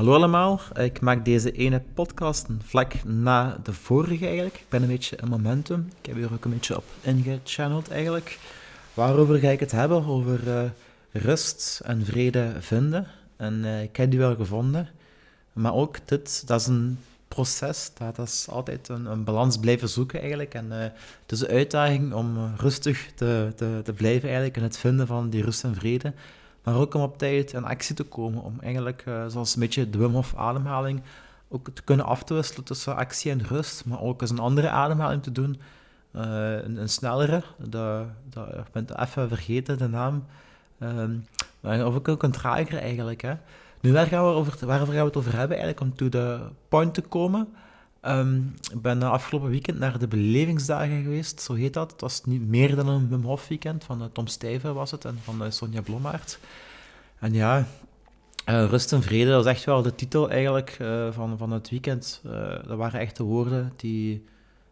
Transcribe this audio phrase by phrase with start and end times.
[0.00, 4.54] Hallo allemaal, ik maak deze ene podcast vlak na de vorige eigenlijk.
[4.54, 5.88] Ik ben een beetje in momentum.
[6.00, 8.38] Ik heb hier ook een beetje op ingechanneld eigenlijk.
[8.94, 10.06] Waarover ga ik het hebben?
[10.06, 10.62] Over uh,
[11.12, 13.06] rust en vrede vinden.
[13.36, 14.88] En uh, ik heb die wel gevonden.
[15.52, 16.98] Maar ook dit, dat is een
[17.28, 17.90] proces.
[17.94, 20.54] Dat, is altijd een, een, balans blijven zoeken eigenlijk.
[20.54, 20.78] En uh,
[21.22, 25.30] het is een uitdaging om rustig te, te, te blijven eigenlijk in het vinden van
[25.30, 26.12] die rust en vrede
[26.62, 28.42] maar ook om op tijd in actie te komen.
[28.42, 31.02] Om eigenlijk, uh, zoals een beetje de Wim Hof ademhaling,
[31.48, 33.84] ook te kunnen af te wisselen tussen actie en rust.
[33.84, 35.60] Maar ook eens een andere ademhaling te doen.
[36.16, 40.24] Uh, een, snellere, de, de, ik ben even vergeten, de naam.
[40.82, 41.26] Um,
[41.62, 43.20] of ook, ook een trager eigenlijk.
[43.20, 43.34] Hè.
[43.80, 45.80] Nu, waar gaan we over, waarover gaan we het over hebben eigenlijk?
[45.80, 47.48] Om to the point te komen.
[48.06, 51.90] Um, ik ben afgelopen weekend naar de belevingsdagen geweest, zo heet dat.
[51.90, 55.18] Het was niet meer dan een Wim weekend, van uh, Tom Stijver was het en
[55.22, 56.38] van uh, Sonja Blommaert.
[57.18, 57.66] En ja,
[58.48, 60.76] uh, rust en vrede, dat is echt wel de titel eigenlijk
[61.10, 62.20] van, van het weekend.
[62.66, 64.24] dat waren echt de woorden die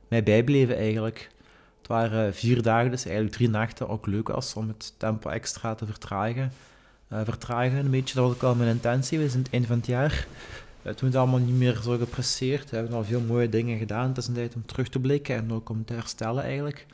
[0.09, 1.31] mij bijbleven eigenlijk.
[1.79, 5.75] Het waren vier dagen, dus eigenlijk drie nachten, ook leuk was om het tempo extra
[5.75, 6.53] te vertragen.
[7.09, 9.87] vertragen een beetje, dat was ook al mijn intentie, we zijn het einde van het
[9.87, 10.27] jaar.
[10.89, 12.71] Eh, toen het allemaal niet meer zo gepresseerd.
[12.71, 14.09] We hebben al veel mooie dingen gedaan.
[14.09, 16.87] Het is een tijd om terug te blikken en ook om te herstellen eigenlijk.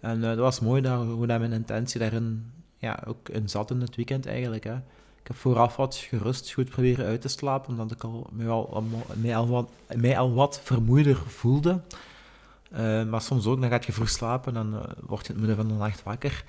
[0.00, 3.70] En uh, dat was mooi dat, hoe dat mijn intentie daarin ja, ook in zat
[3.70, 4.64] in het weekend eigenlijk.
[4.64, 4.74] Hè.
[5.20, 8.30] Ik heb vooraf wat gerust goed proberen uit te slapen, omdat ik al,
[9.16, 9.70] mij, al, wat,
[10.16, 11.80] al wat vermoeider voelde.
[12.72, 15.40] Uh, maar soms ook, dan gaat je vroeg slapen en dan uh, word je het
[15.40, 16.44] midden van de nacht wakker.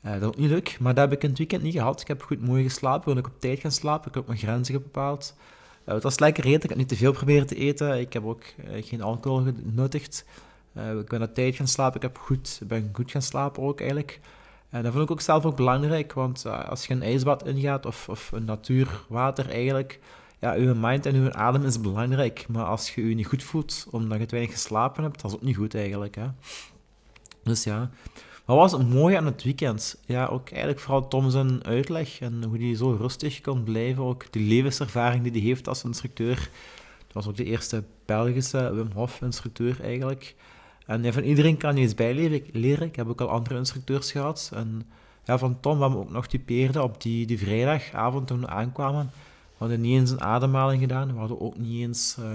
[0.00, 2.00] Dat is ook niet leuk, maar dat heb ik in het weekend niet gehad.
[2.00, 4.08] Ik heb goed mooi geslapen, wil ik op tijd gaan slapen.
[4.08, 5.34] Ik heb mijn grenzen bepaald.
[5.86, 8.00] Uh, het was lekker eten, ik heb niet te veel proberen te eten.
[8.00, 10.24] Ik heb ook uh, geen alcohol genuttigd.
[10.76, 13.78] Uh, ik ben op tijd gaan slapen, ik heb goed, ben goed gaan slapen ook
[13.78, 14.20] eigenlijk.
[14.70, 18.08] En dat vond ik ook zelf ook belangrijk, want als je een ijsbad ingaat of,
[18.08, 20.00] of een natuurwater eigenlijk,
[20.38, 22.46] ja, uw mind en uw adem is belangrijk.
[22.48, 25.36] Maar als je je niet goed voelt omdat je te weinig geslapen hebt, dat is
[25.36, 26.14] ook niet goed eigenlijk.
[26.14, 26.26] Hè?
[27.42, 27.90] Dus ja,
[28.44, 29.96] wat was het mooie aan het weekend?
[30.06, 34.04] Ja, ook eigenlijk vooral Tom zijn uitleg en hoe hij zo rustig kon blijven.
[34.04, 36.36] Ook die levenservaring die hij heeft als instructeur.
[37.06, 40.34] Dat was ook de eerste Belgische Wim Hof instructeur eigenlijk.
[40.86, 42.86] En van iedereen kan je iets bijleren.
[42.86, 44.50] Ik heb ook al andere instructeurs gehad.
[44.54, 44.82] En
[45.24, 49.10] ja, van Tom, wat we ook nog typeerde op die, die vrijdagavond toen we aankwamen,
[49.12, 51.12] we hadden niet eens een ademhaling gedaan.
[51.12, 52.26] We hadden ook niet eens, uh,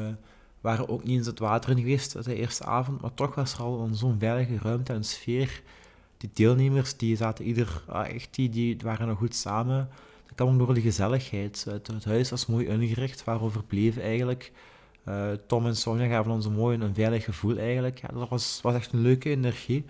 [0.62, 3.01] waren ook niet eens het water in geweest de eerste avond.
[3.01, 5.62] Maar toch was er al zo'n veilige ruimte en sfeer
[6.17, 9.89] die deelnemers die zaten ieder, ah, echt, die, die waren nog goed samen.
[10.25, 11.66] Dat kwam door de gezelligheid.
[11.69, 14.51] Het, het, huis was mooi ingericht, waarover bleven eigenlijk.
[15.07, 17.97] Uh, Tom en Sonja gaven ons een mooi een veilig gevoel eigenlijk.
[17.97, 19.85] Ja, dat was, was echt een leuke energie.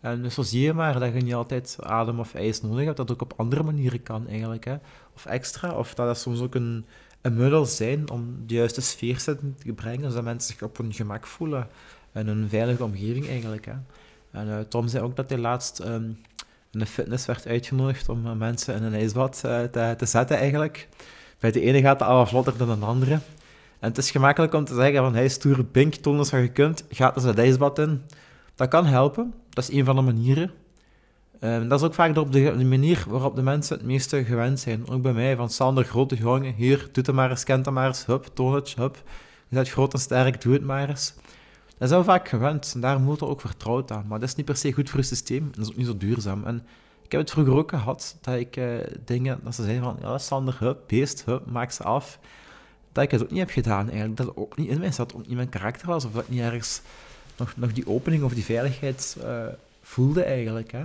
[0.00, 2.96] En dus zo zie je maar dat je niet altijd adem of ijs nodig hebt,
[2.96, 4.64] dat ook op andere manieren kan eigenlijk.
[4.64, 4.76] Hè.
[5.14, 6.84] Of extra, of dat er soms ook een,
[7.20, 9.38] een middel zijn om de juiste sfeer te
[9.74, 11.68] brengen, zodat mensen zich op hun gemak voelen.
[12.12, 13.64] En een veilige omgeving eigenlijk.
[13.64, 13.74] Hè.
[14.34, 16.18] En uh, Tom zei ook dat hij laatst um,
[16.70, 20.36] in de fitness werd uitgenodigd om uh, mensen in een ijsbad uh, te, te, zetten
[20.36, 20.88] eigenlijk.
[21.38, 23.12] Bij de ene gaat het al vlotter dan de andere.
[23.78, 27.14] En het is gemakkelijk om te zeggen van, hey, stoere bink, toon je kunt, ga
[27.14, 28.02] eens het ijsbad in.
[28.54, 30.50] Dat kan helpen, dat is een van de manieren.
[31.40, 34.88] Um, dat is ook vaak de, de, manier waarop de mensen het meeste gewend zijn.
[34.88, 37.86] Ook bij mij, van Sander, grote jongen, hier, doe het maar eens, kent het maar
[37.86, 39.02] eens, hup, toon het, hup.
[39.48, 41.14] Je bent groot en sterk, doe het maar eens.
[41.78, 44.04] Dat is wel vaak gewend en daar moet er ook vertrouwd aan.
[44.08, 45.86] Maar dat is niet per se goed voor het systeem en dat is ook niet
[45.86, 46.44] zo duurzaam.
[46.44, 46.66] En
[47.02, 50.18] ik heb het vroeger ook gehad, dat ik uh, dingen, dat ze zeiden van, ja,
[50.18, 52.18] Sander, hup, beest, hup, maak ze af.
[52.92, 54.16] Dat ik het ook niet heb gedaan eigenlijk.
[54.16, 56.28] Dat het ook niet in mij zat, ook niet mijn karakter was, of dat ik
[56.28, 56.80] niet ergens
[57.36, 59.46] nog, nog die opening of die veiligheid uh,
[59.82, 60.72] voelde eigenlijk.
[60.72, 60.84] Hè.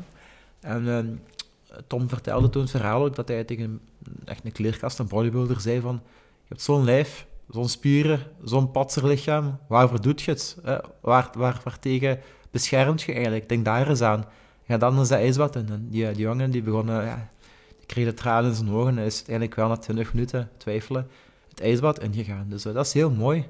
[0.60, 3.82] En uh, Tom vertelde toen het verhaal ook dat hij tegen
[4.26, 9.60] echt een kleerkast, een bodybuilder, zei van, je hebt zo'n lijf, zo'n spieren, zo'n patserlichaam,
[9.68, 10.58] waarvoor doet je het?
[11.02, 12.20] Waar, waar, waar tegen
[12.52, 13.50] beschermt je eigenlijk?
[13.50, 14.26] Denk daar eens aan.
[14.68, 15.70] Ga dan eens dat ijsbad in.
[15.70, 17.30] En die, die jongen die begonnen, ja,
[17.78, 21.08] die kreeg de tranen in zijn ogen en is uiteindelijk wel na 20 minuten twijfelen
[21.50, 22.46] het ijsbad ingegaan.
[22.50, 23.46] Dus uh, dat is heel mooi.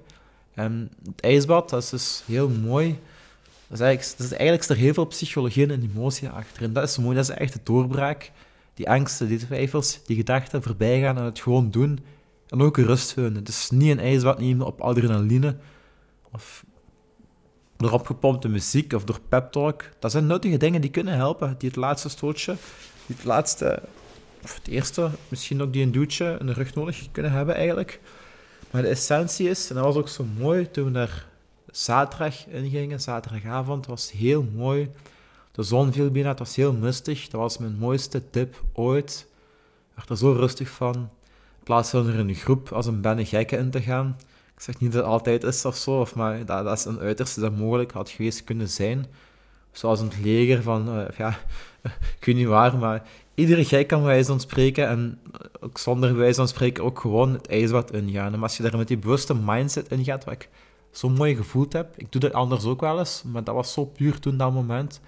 [0.53, 2.99] En het ijsbad, dat is dus heel mooi.
[3.67, 6.63] Dat is, eigenlijk, dat is eigenlijk er heel veel psychologie en emotie achter.
[6.63, 8.31] En dat is mooi, dat is echt de doorbraak.
[8.73, 11.99] Die angsten, die twijfels, die gedachten voorbij gaan en het gewoon doen
[12.49, 13.15] en ook rust.
[13.15, 15.55] Het is niet een ijsbad nemen op adrenaline
[16.31, 16.65] of
[17.77, 19.83] door opgepompte muziek of door pep talk.
[19.99, 21.55] Dat zijn nuttige dingen die kunnen helpen.
[21.57, 22.55] Die het laatste stootje,
[23.05, 23.81] die het laatste,
[24.43, 27.99] of het eerste, misschien ook die een duwtje in de rug nodig kunnen hebben eigenlijk.
[28.71, 31.27] Maar de essentie is, en dat was ook zo mooi toen we daar
[31.71, 34.91] zaterdag in gingen, zaterdagavond, was heel mooi.
[35.51, 37.27] De zon viel binnen, het was heel mistig.
[37.27, 39.27] Dat was mijn mooiste tip ooit.
[39.89, 41.09] Ik werd er zo rustig van
[41.69, 44.15] plaats van er een groep als een bende gekken in te gaan.
[44.55, 46.99] Ik zeg niet dat het altijd is of zo, of maar dat, dat is een
[46.99, 49.05] uiterste dat mogelijk had geweest kunnen zijn.
[49.71, 51.29] Zoals het leger van, uh, ja,
[52.19, 53.03] ik weet niet waar, maar
[53.35, 55.19] iedere gek kan wijze van spreken en
[55.59, 58.33] ook zonder wijze van spreken ook gewoon het ijsbad ingaan.
[58.33, 60.49] En als je daar met die bewuste mindset in gaat, wat ik
[60.91, 63.85] zo mooi gevoeld heb, ik doe dat anders ook wel eens, maar dat was zo
[63.85, 65.01] puur toen dat moment,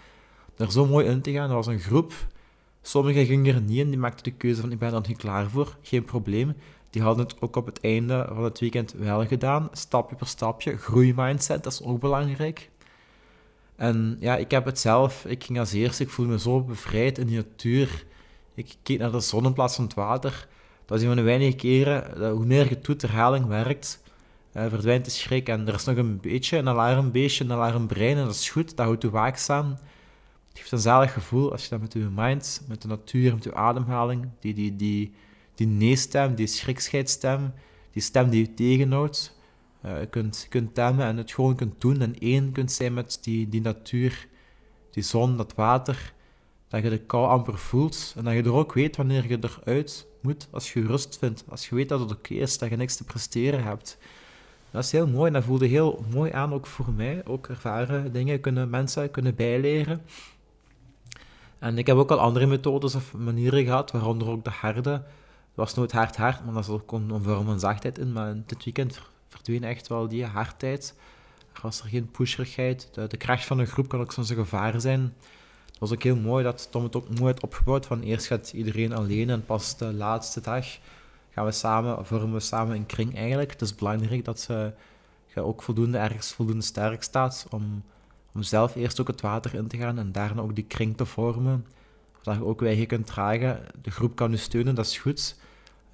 [0.58, 1.48] er zo mooi in te gaan.
[1.48, 2.14] Dat was een groep,
[2.82, 5.50] sommigen gingen er niet in, die maakten de keuze van ik ben er niet klaar
[5.50, 6.56] voor, geen probleem.
[6.90, 10.78] Die hadden het ook op het einde van het weekend wel gedaan, stapje per stapje,
[10.78, 12.70] groeimindset, dat is ook belangrijk.
[13.76, 17.18] En ja, ik heb het zelf, ik ging als eerste, ik voelde me zo bevrijd
[17.18, 18.06] in de natuur.
[18.54, 20.48] Ik keek naar de zon in plaats van het water.
[20.86, 24.04] Dat is een van de weinige keren, hoe meer je doet, herhaling werkt,
[24.54, 25.50] uh, verdwijnt de schrik.
[25.50, 28.86] En er is nog een beetje een alarmbeestje, een alarmbrein, en dat is goed, dat
[28.86, 29.78] houdt je waakzaam.
[30.52, 33.44] Het geeft een zalig gevoel als je dat met je mind, met de natuur, met
[33.44, 35.14] je ademhaling, die, die, die,
[35.56, 37.54] die nee-stem, die schrikscheidstem,
[37.92, 39.38] die stem die je tegenhoudt,
[39.86, 43.50] uh, kunt, kunt temmen en het gewoon kunt doen en één kunt zijn met die,
[43.50, 44.28] die natuur,
[44.92, 46.14] die zon, dat water,
[46.68, 50.08] dat je de kou amper voelt en dat je er ook weet wanneer je eruit
[50.22, 52.96] moet als je rust vindt, als je weet dat het oké is, dat je niks
[52.96, 53.98] te presteren hebt.
[54.72, 57.22] Dat is heel mooi en dat voelde heel mooi aan, ook voor mij.
[57.26, 60.02] Ook ervaren dingen kunnen mensen kunnen bijleren.
[61.62, 64.92] En ik heb ook al andere methodes of manieren gehad, waaronder ook de harde.
[64.92, 65.04] Het
[65.56, 68.12] was nooit hard hard, maar dat is ook een vorm van zachtheid in.
[68.14, 70.96] Maar dit weekend verdween echt wel die hardheid.
[71.54, 72.90] Er was er geen pusherigheid.
[72.94, 75.14] De, kracht van een groep kan ook soms een gevaar zijn.
[75.66, 77.86] Het was ook heel mooi dat Tom het ook mooi had opgebouwd.
[77.86, 80.66] Van eerst gaat iedereen alleen en pas de laatste dag
[81.30, 83.52] gaan we samen, vormen we samen een kring eigenlijk.
[83.52, 84.48] Het is belangrijk dat
[85.34, 87.84] je ook voldoende ergens voldoende sterk staat om,
[88.34, 91.06] om zelf eerst ook het water in te gaan en daarna ook die kring te
[91.06, 91.66] vormen.
[92.22, 93.66] Zodat je ook wij kunt dragen.
[93.82, 95.36] De groep kan je steunen, dat is goed.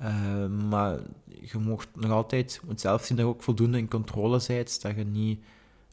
[0.01, 0.99] Uh, maar
[1.41, 4.95] je mocht nog altijd, moet zelf zien dat je ook voldoende in controle bent, dat
[4.95, 5.39] je niet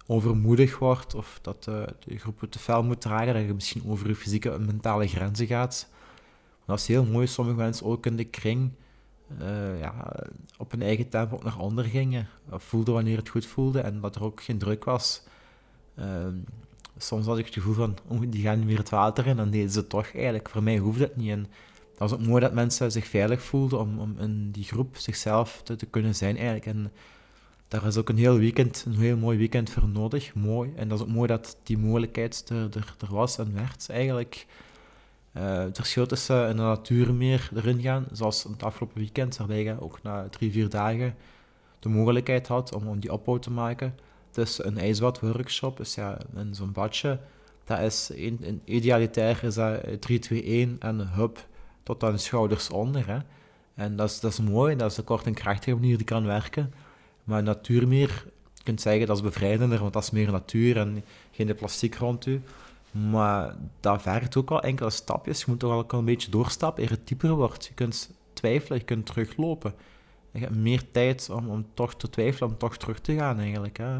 [0.07, 4.09] overmoedig wordt of dat de, de groep te fel moet dragen, dat je misschien over
[4.09, 5.89] je fysieke en mentale grenzen gaat.
[6.67, 8.73] dat is heel mooi, sommige mensen ook in de kring
[9.41, 10.13] uh, ja,
[10.59, 14.15] op hun eigen tempo ook naar onder gingen, voelden wanneer het goed voelde en dat
[14.15, 15.23] er ook geen druk was.
[15.99, 16.27] Uh,
[16.97, 19.71] soms had ik het gevoel van, oh, die gaan meer het water in, en deden
[19.71, 20.49] ze toch eigenlijk.
[20.49, 21.31] Voor mij hoefde het niet.
[21.31, 21.47] En
[21.97, 25.61] dat was ook mooi dat mensen zich veilig voelden om, om in die groep zichzelf
[25.65, 26.67] te, te kunnen zijn eigenlijk.
[26.67, 26.93] En
[27.69, 30.35] daar is ook een heel weekend, een heel mooi weekend voor nodig.
[30.35, 30.73] Mooi.
[30.77, 34.47] En dat is ook mooi dat die mogelijkheid er, er, er was en werd eigenlijk.
[35.37, 39.63] Uh, het verschil tussen in de natuur meer erin gaan, zoals het afgelopen weekend, waarbij
[39.63, 41.15] je ook na drie, vier dagen
[41.85, 43.95] de mogelijkheid had om, om die opbouw te maken.
[44.35, 47.19] Dus een ijsbad-workshop, dus ja, in zo'n badje,
[47.65, 51.47] dat is in, in idealitair is dat 3, 2, 1 en hup,
[51.83, 53.07] tot aan de schouders onder.
[53.07, 53.19] Hè.
[53.75, 56.25] En dat is, dat is mooi, dat is een kort en krachtige manier die kan
[56.25, 56.73] werken.
[57.25, 61.55] Maar natuurmeer, je kunt zeggen dat is bevrijdender, want dat is meer natuur en geen
[61.55, 62.43] plastic rond u.
[62.91, 65.39] Maar dat vergt ook al enkele stapjes.
[65.39, 67.67] Je moet toch al een beetje doorstappen eer het dieper wordt.
[67.67, 69.75] Je kunt twijfelen, je kunt teruglopen.
[70.35, 73.77] Je hebt meer tijd om, om toch te twijfelen, om toch terug te gaan eigenlijk.
[73.77, 73.97] Hè.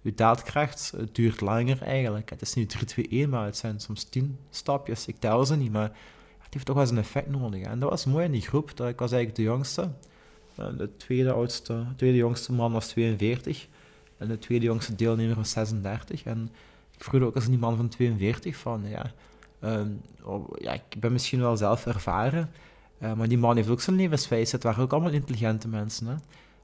[0.00, 2.30] Je daadkracht het duurt langer eigenlijk.
[2.30, 5.06] Het is niet 3, 2, 1, maar het zijn soms 10 stapjes.
[5.06, 5.92] Ik tel ze niet, maar
[6.38, 7.62] het heeft toch wel eens een effect nodig.
[7.62, 8.76] En dat was mooi in die groep.
[8.76, 9.90] Dat ik was eigenlijk de jongste.
[10.54, 13.68] Eh, de tweede, oudste, tweede jongste man was 42.
[14.18, 16.22] En de tweede jongste deelnemer was 36.
[16.22, 16.50] En
[16.96, 19.12] ik vroeg ook als die man van 42 van, ja,
[19.64, 19.80] uh,
[20.58, 22.50] ja, ik ben misschien wel zelf ervaren,
[23.02, 24.54] uh, maar die man heeft ook zijn levenswijze.
[24.54, 26.06] Het waren ook allemaal intelligente mensen.
[26.06, 26.14] Hè?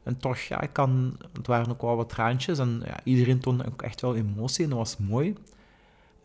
[0.02, 3.66] En toch, ja, ik kan, het waren ook wel wat traantjes en ja, iedereen toonde
[3.66, 5.34] ook echt wel emotie en dat was mooi.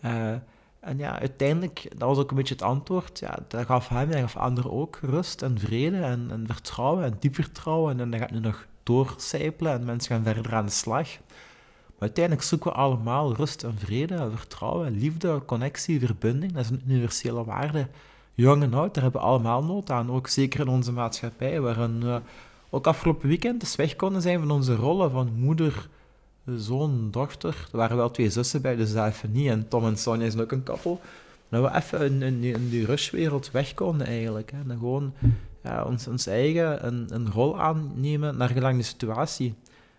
[0.05, 0.31] Uh,
[0.79, 3.19] en ja, uiteindelijk, dat was ook een beetje het antwoord.
[3.19, 7.15] Ja, dat gaf hem, dat gaf anderen ook rust en vrede en, en vertrouwen en
[7.19, 7.91] diep vertrouwen.
[7.93, 11.07] En, en dat gaat nu nog doorcijpelen en mensen gaan verder aan de slag
[12.03, 16.51] uiteindelijk zoeken we allemaal rust en vrede, vertrouwen, liefde, connectie, verbinding.
[16.51, 17.87] Dat is een universele waarde.
[18.35, 20.11] Jong en oud, daar hebben we allemaal nood aan.
[20.11, 22.21] Ook zeker in onze maatschappij, waarin we
[22.69, 25.87] ook afgelopen weekend dus weg konden zijn van onze rollen van moeder,
[26.55, 27.67] zoon, dochter.
[27.71, 29.49] Er waren wel twee zussen bij, dus dat even niet.
[29.49, 31.01] En Tom en Sonja zijn ook een koppel.
[31.49, 34.51] Dat we even in, in, die rushwereld weg konden eigenlijk.
[34.51, 34.57] Hè.
[34.71, 35.13] En gewoon
[35.63, 39.55] ja, ons, ons eigen een, een rol aannemen naar gelang de situatie.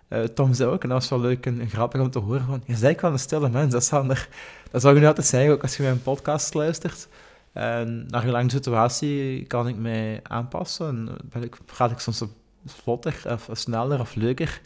[0.08, 2.62] Uh, Tom zei ook, en dat was wel leuk en, grappig om te horen, van,
[2.66, 4.28] je bent wel een stille mens, dat, Sander.
[4.70, 7.08] Dat zou je nu altijd zeggen, ook als je mijn podcast luistert.
[7.54, 10.86] En naar gelang de situatie kan ik mij aanpassen.
[10.86, 12.24] En ben ik, praat ik soms
[12.66, 14.60] vlotter, of sneller, of leuker.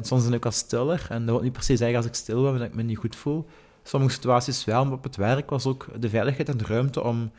[0.00, 1.06] Soms ben ik wat stiller.
[1.08, 2.98] En dat wil niet per se zeggen als ik stil ben, dat ik me niet
[2.98, 3.46] goed voel.
[3.82, 7.30] Sommige situaties wel, maar op het werk was ook de veiligheid en de ruimte om...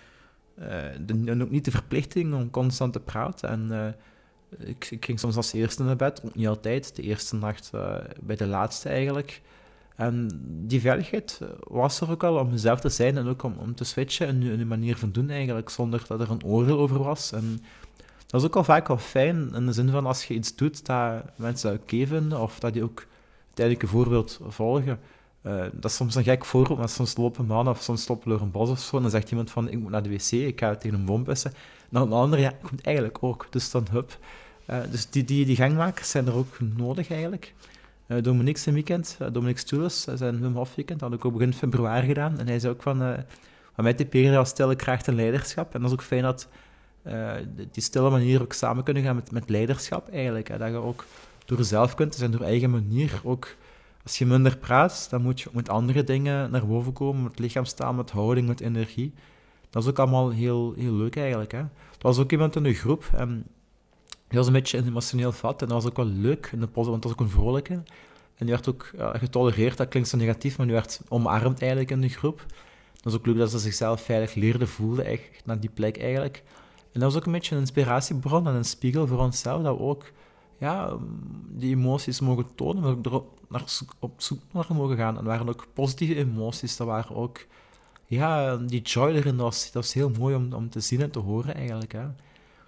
[0.60, 0.66] Uh,
[1.06, 3.50] de, en ook niet de verplichting om constant te praten.
[3.50, 3.68] En...
[3.72, 3.88] Uh,
[4.58, 6.96] ik, ging soms als eerste naar bed, ook niet altijd.
[6.96, 9.42] De eerste nacht uh, bij de laatste eigenlijk.
[10.00, 13.76] En die veiligheid was er ook al om mezelf te zijn en ook om, om
[13.76, 17.32] te switchen in je, manier van doen eigenlijk, zonder dat er een oordeel over was.
[17.32, 17.64] En
[18.28, 20.86] dat is ook al vaak wel fijn, in de zin van als je iets doet
[20.86, 23.06] dat mensen oké vinden, of dat die ook
[23.46, 25.00] uiteindelijk een voorbeeld volgen.
[25.42, 28.42] Uh, dat is soms een gek voorbeeld, maar soms lopen mannen of soms lopen door
[28.42, 30.60] een bos of zo, en dan zegt iemand van, ik moet naar de wc, ik
[30.60, 31.52] ga tegen een boom pissen.
[31.52, 33.48] En dan een ander, ja, ik eigenlijk ook.
[33.50, 34.18] Dus dan, hup.
[34.70, 37.54] Uh, dus die, die, die gangmakers zijn er ook nodig eigenlijk.
[38.12, 41.54] Uh, Dominique zijn weekend, uh, Dominique Stulis, zijn Wim Hof weekend, had ik ook begin
[41.54, 42.40] februari gedaan.
[42.40, 43.14] En hij zei ook van, uh,
[43.74, 45.74] van mij typeren als stille kracht en leiderschap.
[45.74, 46.48] En dat is ook fijn dat
[47.72, 50.48] die stille manier ook samen kunnen gaan met, met leiderschap eigenlijk.
[50.48, 50.58] Hè.
[50.58, 51.06] Dat je ook
[51.46, 53.56] door zelf kunt, dus door eigen manier ook...
[54.04, 57.94] Als je minder praat, dan moet je met andere dingen naar boven komen, met lichaamstaal,
[57.94, 59.14] met houding, met energie.
[59.70, 61.52] Dat is ook allemaal heel, heel leuk eigenlijk.
[61.52, 61.58] Hè.
[61.58, 63.46] Er was ook iemand in de groep, en
[64.30, 66.88] die was een beetje emotioneel vat en dat was ook wel leuk in de want
[66.88, 67.74] dat was ook een vrolijke.
[67.74, 72.02] En die werd ook getolereerd, dat klinkt zo negatief, maar die werd omarmd eigenlijk in
[72.02, 72.46] de groep.
[72.94, 76.44] Dat was ook leuk dat ze zichzelf veilig leerde voelen, echt, naar die plek eigenlijk.
[76.92, 79.84] En dat was ook een beetje een inspiratiebron en een spiegel voor onszelf, dat we
[79.84, 80.12] ook
[80.58, 80.98] ja,
[81.48, 83.64] die emoties mogen tonen, maar er naar,
[84.00, 85.18] op zoek naar mogen gaan.
[85.18, 87.46] En waren ook positieve emoties, dat waren ook...
[88.06, 91.12] Ja, die joy erin, dat was, dat was heel mooi om, om te zien en
[91.12, 91.92] te horen eigenlijk.
[91.92, 92.06] Hè.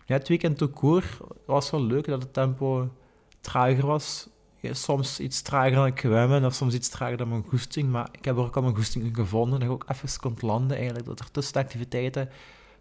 [0.05, 1.03] Ja, het weekend te koer
[1.45, 2.89] was wel leuk dat het tempo
[3.41, 4.29] trager was.
[4.61, 7.89] soms iets trager dan ik gewend of soms iets trager dan mijn goesting.
[7.89, 9.59] Maar ik heb er ook al mijn goesting in gevonden.
[9.59, 11.05] Dat ik ook even kon landen eigenlijk.
[11.05, 12.29] Dat er tussen de activiteiten,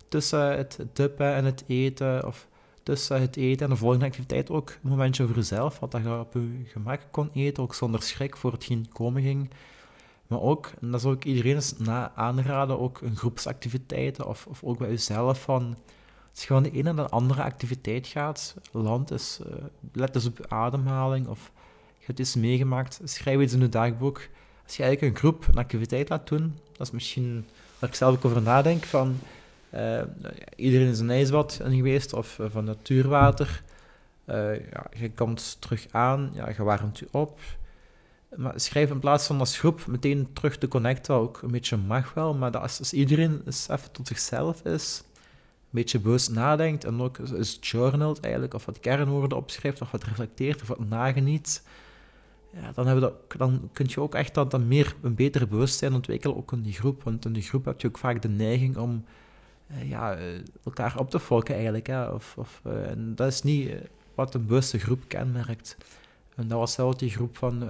[0.09, 2.49] tussen het duppen en het eten, of
[2.83, 5.91] tussen het eten en de volgende activiteit ook een momentje voor jezelf had.
[5.91, 9.51] Dat je op je gemak kon eten, ook zonder schrik voor hetgeen komen ging.
[10.27, 14.65] Maar ook, en dat zou ik iedereen eens na aanraden, ook een groepsactiviteiten of, of
[14.65, 15.77] ook bij jezelf van
[16.31, 19.55] als je van de ene naar de andere activiteit gaat, land is, uh,
[19.93, 21.53] let eens op je ademhaling of
[21.99, 24.29] je hebt iets meegemaakt, schrijf iets in je dagboek.
[24.65, 27.47] Als je eigenlijk een groep een activiteit laat doen, dat is misschien
[27.79, 29.19] waar ik zelf ook over nadenk, van
[29.75, 30.01] uh,
[30.57, 33.63] iedereen is een ijsbad in geweest of uh, van natuurwater.
[34.27, 37.39] ja, je komt terug aan, ja, je warmt je op.
[38.37, 42.15] Maar schrijf in plaats van als groep meteen terug te connecten, ook een beetje mag
[42.15, 45.03] wel, maar dat als, als iedereen eens even tot zichzelf is,
[45.71, 50.63] beetje bewust nadenkt en ook eens journalt eigenlijk, of wat kernwoorden opschrijft, of wat reflecteert,
[50.63, 51.63] of wat nageniet,
[52.53, 56.37] ja, dan, hebben dat, dan kun je ook echt dan meer een beter bewustzijn ontwikkelen,
[56.37, 57.03] ook in die groep.
[57.03, 59.05] Want in die groep heb je ook vaak de neiging om
[59.67, 60.25] eh, ja, eh,
[60.65, 61.87] elkaar op te volken eigenlijk.
[61.87, 62.09] Hè.
[62.09, 63.73] Of, of, uh, en dat is niet
[64.15, 65.77] wat een bewuste groep kenmerkt.
[66.35, 67.69] En dat was zelf die groep van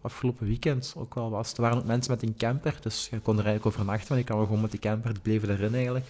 [0.00, 1.52] afgelopen weekend ook wel was.
[1.52, 4.26] Er waren ook mensen met een camper, dus je kon er eigenlijk overnachten, want je
[4.26, 6.06] kan wel gewoon met die camper, die bleven erin eigenlijk.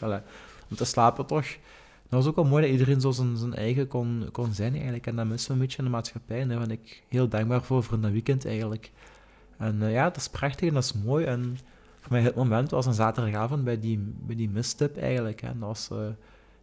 [0.73, 1.47] Om te slapen toch.
[2.09, 5.07] Dat was ook wel mooi dat iedereen zo zijn, zijn eigen kon, kon zijn eigenlijk.
[5.07, 6.41] En dat missen we een beetje in de maatschappij.
[6.41, 8.91] En daar ben ik heel dankbaar voor, voor een weekend eigenlijk.
[9.59, 11.25] En uh, ja, dat is prachtig en dat is mooi.
[11.25, 11.59] En
[12.01, 15.43] voor mij het moment was een zaterdagavond bij die, bij die mistip eigenlijk.
[15.43, 15.99] En dat was, uh,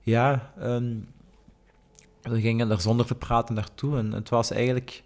[0.02, 1.08] ja, um,
[2.22, 3.98] we gingen er zonder te praten naartoe.
[3.98, 5.04] En het was eigenlijk,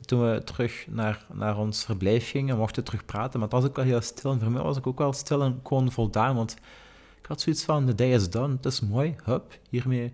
[0.00, 3.40] toen we terug naar, naar ons verblijf gingen, mochten we terug praten.
[3.40, 4.32] Maar het was ook wel heel stil.
[4.32, 6.36] En voor mij was ik ook wel stil en gewoon voldaan.
[6.36, 6.56] Want
[7.28, 10.12] had zoiets van, the day is done, het is mooi, hup, hiermee.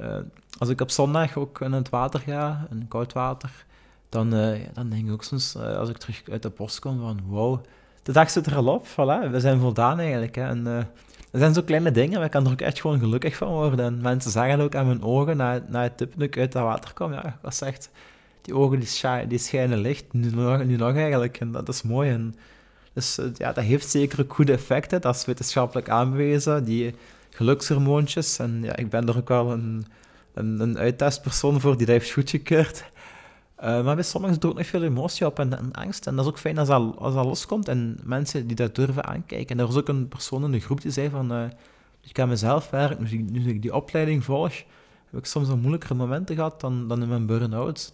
[0.00, 0.16] Uh,
[0.58, 3.64] als ik op zondag ook in het water ga, in koud water,
[4.08, 7.00] dan, ja, dan denk ik ook soms, uh, als ik terug uit de post kom,
[7.00, 7.64] van wow,
[8.02, 10.34] de dag zit er al op, voilà, we zijn voldaan eigenlijk.
[10.34, 10.46] Hè.
[10.46, 13.48] En, er zijn zo kleine dingen, maar ik kan er ook echt gewoon gelukkig van
[13.48, 13.84] worden.
[13.84, 16.62] En mensen zeggen ook aan mijn ogen, na, na het tip dat ik uit dat
[16.62, 17.90] water kom, ja, wat zegt,
[18.42, 22.10] die ogen die, die schijnen licht, nu nog, nu nog eigenlijk, en dat is mooi.
[22.10, 22.34] En,
[22.94, 25.00] dus eh, ja, dat heeft zeker goede effecten.
[25.00, 26.94] Dat is wetenschappelijk aanbewezen, die
[27.30, 28.38] gelukshormoontjes.
[28.38, 29.84] En ja, ik ben er ook wel een,
[30.34, 32.84] een, een uittestpersoon voor die dat heeft goedgekeurd.
[33.64, 36.06] Uh, maar bij sommigen ook nog veel emotie op en, angst.
[36.06, 39.04] En dat is ook fijn als dat, als dat loskomt en mensen die dat durven
[39.04, 39.56] aankijken.
[39.56, 41.32] En er was ook een persoon in de groep die zei van...
[41.32, 41.44] Uh,
[42.00, 44.52] ik kan mezelf werken, nu, nu ik die opleiding volg,
[45.10, 47.92] heb ik soms een moeilijkere momenten gehad dan, dan in mijn burn-out.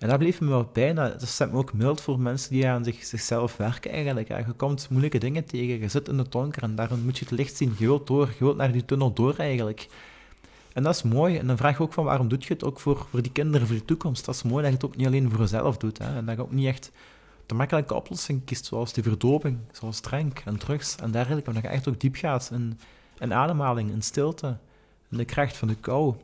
[0.00, 0.94] En dat bleef me wel bij.
[0.94, 4.28] Dat, stemt me ook mild voor mensen die aan zich, zichzelf werken eigenlijk.
[4.28, 7.34] Je komt moeilijke dingen tegen, je zit in het donker en daarom moet je het
[7.34, 7.74] licht zien.
[7.78, 9.88] Je wilt door, je wilt naar die tunnel door eigenlijk.
[10.72, 11.36] En dat is mooi.
[11.36, 13.66] En dan vraag je ook van waarom doe je het ook voor, voor die kinderen,
[13.66, 14.24] voor de toekomst.
[14.24, 15.98] Dat is mooi dat je het ook niet alleen voor jezelf doet.
[15.98, 16.16] Hè.
[16.16, 16.92] En dat je ook niet echt
[17.46, 21.50] de makkelijke oplossing kiest, zoals die verdoping, zoals drank en drugs en dergelijke.
[21.50, 22.78] Maar dat je echt ook diep gaat in,
[23.18, 24.56] in ademhaling, in stilte,
[25.10, 26.14] in de kracht van de kou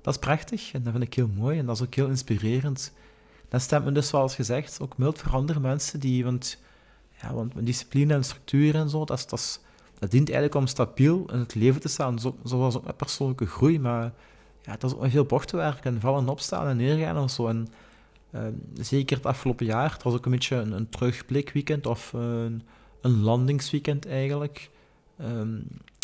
[0.00, 2.92] dat is prachtig en dat vind ik heel mooi en dat is ook heel inspirerend.
[3.48, 6.58] Dat stemt me dus, zoals gezegd, ook mild voor andere mensen die, want,
[7.22, 9.60] ja, want discipline en structuur en zo, dat, dat,
[9.98, 13.46] dat dient eigenlijk om stabiel in het leven te staan, zo, zoals ook met persoonlijke
[13.46, 14.12] groei, maar
[14.62, 17.48] ja, het was ook veel bochtenwerk en vallen opstaan en neergaan en zo.
[18.30, 22.62] Ehm, zeker het afgelopen jaar, het was ook een beetje een, een terugblikweekend of een,
[23.00, 24.70] een landingsweekend eigenlijk.
[25.18, 25.58] Ehm,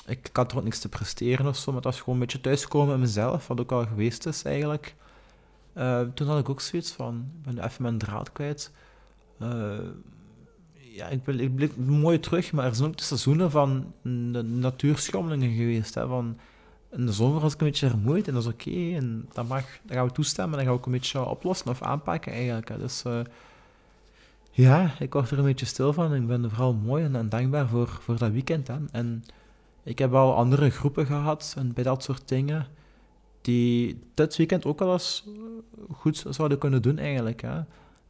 [0.07, 2.41] ik, had er ook niks te presteren of zo, maar het was gewoon een beetje
[2.41, 4.95] thuiskomen in mezelf, wat ook al geweest is eigenlijk.
[5.75, 8.73] Ehm, toen had ik ook zoiets van, ik ben even mijn draad kwijt.
[10.97, 13.93] ja, ik, ben, ik blik mooi terug, maar er zijn ook de seizoenen van
[14.61, 15.95] natuurschommelingen geweest.
[15.95, 16.39] Hè, van,
[16.97, 18.95] in de zomer was ik een beetje vermoeid en dat is oké.
[18.95, 21.69] en dat mag, dan gaan we toestemmen en dan gaan we ook een beetje oplossen
[21.69, 22.69] of aanpakken eigenlijk.
[22.69, 22.79] Hè.
[22.79, 23.21] Dus uh,
[24.51, 26.15] ja, ik word er een beetje stil van.
[26.15, 28.69] Ik ben vooral mooi en, dankbaar voor, voor dat weekend.
[28.69, 28.77] Hè.
[28.93, 29.25] En
[29.87, 32.67] ik heb al andere groepen gehad en bij dat soort dingen
[33.41, 35.25] die dit weekend ook al eens
[35.93, 37.43] goed zouden kunnen doen eigenlijk.
[37.43, 37.61] Hè.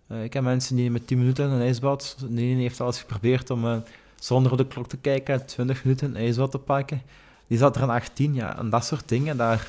[0.09, 3.01] Uh, ik heb mensen die met 10 minuten in een ijsbad, ene heeft al eens
[3.01, 3.77] geprobeerd om uh,
[4.19, 7.03] zonder de klok te kijken 20 minuten een ijsbad te pakken
[7.47, 8.59] die zat er een 18, ja.
[8.59, 9.69] En dat soort dingen, daar,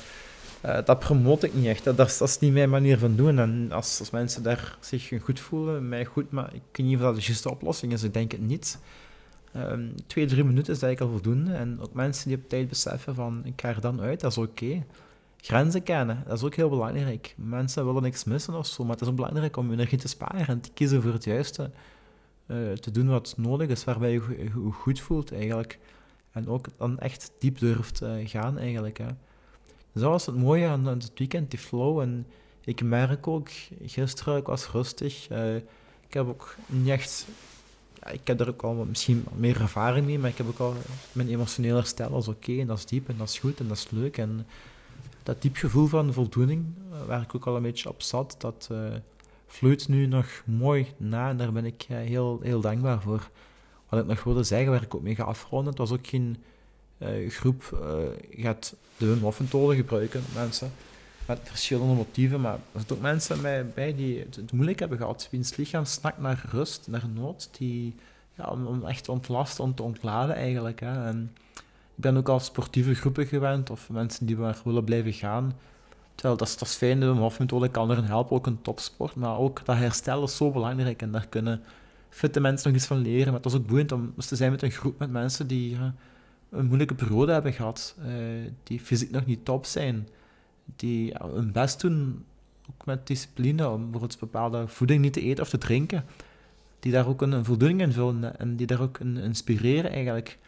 [0.60, 1.84] dat promote ik niet echt.
[1.84, 3.38] Dat, dat, is niet mijn manier van doen.
[3.38, 7.02] En als, als mensen daar zich goed voelen, mij goed, maar ik weet niet of
[7.02, 8.02] dat de juiste oplossing is.
[8.02, 8.78] Ik denk het niet.
[9.58, 11.52] Um, twee, drie minuten is eigenlijk al voldoende.
[11.52, 14.38] En ook mensen die op tijd beseffen van, ik ga er dan uit, dat is
[14.38, 14.84] oké.
[15.36, 17.34] Grenzen kennen, dat is ook heel belangrijk.
[17.36, 20.46] Mensen willen niks missen of zo, maar het is ook belangrijk om energie te sparen
[20.46, 21.70] en te kiezen voor het juiste.
[22.46, 25.78] Uh, te doen wat nodig is, waarbij je je goed voelt eigenlijk.
[26.32, 28.98] En ook dan echt diep durft uh, gaan eigenlijk.
[28.98, 29.06] Hè.
[29.92, 32.00] Dus dat was het mooie aan, het weekend, die flow.
[32.00, 32.26] En
[32.64, 33.48] ik merk ook,
[33.82, 35.30] gisteren, ik was rustig.
[35.30, 35.56] Uh,
[36.06, 37.26] ik heb ook niet echt...
[38.10, 40.74] Ik heb er ook al misschien meer ervaring mee, maar ik heb ook al...
[41.12, 43.76] Mijn emotionele stijl als oké, en dat is diep, en dat is goed, en dat
[43.76, 44.18] is leuk.
[44.18, 44.46] En
[45.22, 48.70] dat diep gevoel van voldoening, uh, waar ik ook al een beetje op zat, dat
[49.46, 51.28] vloeit nu nog mooi na.
[51.28, 53.30] En daar ben ik heel, heel dankbaar voor.
[53.88, 56.36] Wat ik nog wilde zeggen, waar ik ook mee ga afronden, het was ook geen
[57.28, 60.72] groep uh, gaat de Wim gebruiken, mensen
[61.28, 63.42] met verschillende motieven, maar er zitten ook mensen
[63.74, 67.94] bij, die het, moeilijk hebben gehad, wiens lichaam snakt naar rust, naar nood, die,
[68.34, 70.80] ja, om, echt te ontlasten, om te ontladen eigenlijk.
[70.80, 71.06] Hè.
[71.06, 71.32] En
[71.94, 75.52] ik ben ook al sportieve groepen gewend, of mensen die maar willen blijven gaan.
[76.14, 79.38] Terwijl dat is, dat is fijn, de Wim kan erin helpen, ook een topsport, maar
[79.38, 81.62] ook dat herstel is zo belangrijk en daar kunnen
[82.08, 83.26] fitte mensen nog iets van leren.
[83.26, 85.76] Maar het was ook boeiend om te zijn met een groep met mensen die
[86.50, 88.06] een moeilijke periode hebben gehad, uh,
[88.62, 90.08] die fysiek nog niet top zijn,
[90.76, 92.24] die ja, hun best doen,
[92.70, 96.04] ook met discipline, om bijvoorbeeld bepaalde voeding niet te eten of te drinken,
[96.80, 100.38] die daar ook een, voldoening in vullen en die daar ook een, inspireren eigenlijk.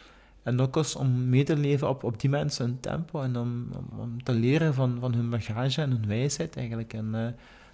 [0.42, 3.68] En ook eens om mee te leven op, op die mensen hun tempo en om,
[3.98, 6.92] om, te leren van, van hun bagage en hun wijsheid eigenlijk.
[6.92, 7.26] En uh,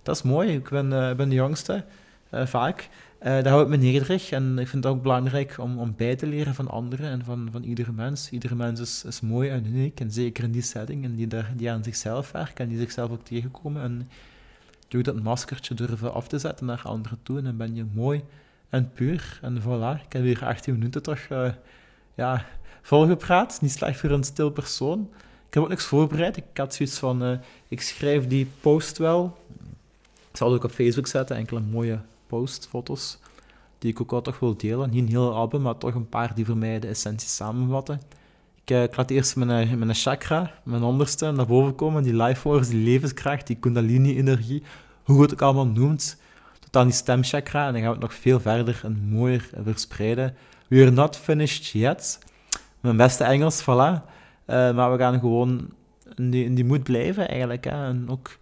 [0.03, 0.53] dat is mooi.
[0.53, 1.85] Ik ben, uh, ben de jongste,
[2.31, 2.89] vaak.
[3.19, 6.17] Uh, daar hou ik me nederig en ik vind het ook belangrijk om, om bij
[6.17, 8.31] te leren van anderen en van, van iedere mens.
[8.31, 11.53] Iedere mens is, is mooi en uniek en zeker in die setting en die, daar,
[11.57, 13.83] die aan zichzelf werken en die zichzelf ook tegenkomen.
[13.83, 14.09] En
[14.89, 18.23] doe dat maskertje durven af te zetten naar anderen toe en dan ben je mooi
[18.69, 19.39] en puur.
[19.43, 21.53] En voilà, ik heb hier 18 minuten toch uh,
[22.15, 22.47] ja,
[22.83, 23.59] volgepraat.
[23.61, 25.09] Niet slecht voor een stil persoon.
[25.49, 26.37] Ik heb ook niks voorbereid.
[26.37, 29.37] Ik had zoiets van, uh, ik schrijf die post wel.
[30.31, 33.19] Ik zal het ook op Facebook zetten, enkele mooie postfoto's
[33.79, 34.91] die ik ook wel toch wil delen.
[34.91, 38.01] Niet een hele album, maar toch een paar die voor mij de essentie samenvatten.
[38.65, 42.03] Ik, ik laat eerst mijn, eh, mijn chakra, mijn onderste, naar boven komen.
[42.03, 44.63] Die life force, die levenskracht, die kundalini-energie,
[45.03, 46.21] hoe het ook allemaal noemt.
[46.61, 47.67] Tot aan die stemchakra.
[47.67, 50.37] En dan gaan we het nog veel verder en mooier verspreiden.
[50.69, 52.19] We're not finished yet.
[52.81, 53.65] Mijn beste Engels, voilà.
[53.67, 55.71] Uh, maar we gaan gewoon
[56.15, 57.65] in die, in die moed blijven eigenlijk.
[57.65, 57.87] Hè.
[57.87, 58.39] En ook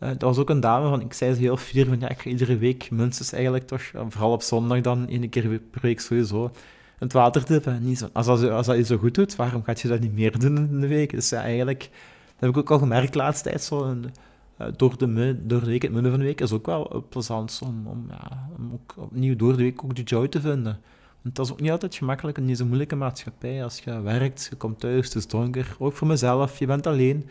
[0.00, 2.18] uh, er was ook een dame van, ik zei ze heel fier van, ja, ik
[2.18, 6.50] ga iedere week minstens eigenlijk toch, vooral op zondag dan, één keer per week sowieso,
[6.98, 7.80] het water.
[7.80, 10.14] Niet zo, als, als, als dat je zo goed doet, waarom ga je dat niet
[10.14, 11.10] meer doen in de week?
[11.10, 15.36] Dus ja, eigenlijk, dat heb ik ook al gemerkt laatst tijd, zo, uh, door, de,
[15.46, 18.48] door de week, het midden van de week, is ook wel plezant om, om, ja,
[18.56, 20.80] om ook opnieuw door de week ook de joy te vinden.
[21.22, 23.64] Want dat is ook niet altijd gemakkelijk in deze moeilijke maatschappij.
[23.64, 27.28] Als je werkt, je komt thuis, het is donker, ook voor mezelf, je bent alleen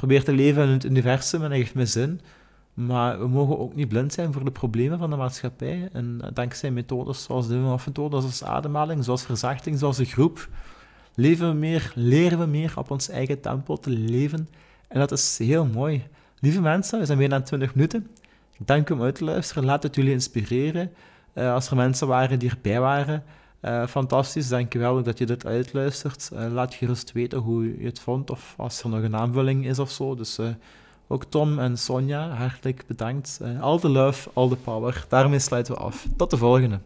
[0.00, 2.20] probeer te leven in het universum en dat geeft zin.
[2.74, 5.88] Maar we mogen ook niet blind zijn voor de problemen van de maatschappij.
[5.92, 10.48] En dankzij methodes zoals de Wim methode zoals ademhaling, zoals verzachting, zoals de groep,
[11.14, 14.48] leven we meer, leren we meer op ons eigen tempo te leven.
[14.88, 16.06] En dat is heel mooi.
[16.38, 18.06] Lieve mensen, we zijn weer aan 20 minuten.
[18.58, 19.64] Dank u om uit te luisteren.
[19.64, 20.92] Laat het jullie inspireren.
[21.34, 23.22] Uh, als er mensen waren die erbij waren,
[23.62, 26.30] uh, fantastisch, dankjewel dat je dit uitluistert.
[26.32, 29.78] Uh, laat gerust weten hoe je het vond of als er nog een aanvulling is
[29.78, 30.14] of zo.
[30.14, 30.48] Dus uh,
[31.08, 33.40] ook Tom en Sonja, hartelijk bedankt.
[33.60, 35.04] all the love, all the power.
[35.08, 36.06] Daarmee sluiten we af.
[36.16, 36.78] Tot de volgende.